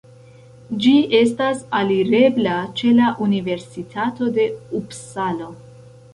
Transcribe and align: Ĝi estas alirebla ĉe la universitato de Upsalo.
Ĝi 0.85 0.93
estas 1.17 1.61
alirebla 1.79 2.57
ĉe 2.81 2.95
la 3.01 3.13
universitato 3.27 4.31
de 4.41 4.49
Upsalo. 4.83 5.55